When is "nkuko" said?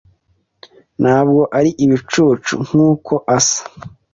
2.67-3.13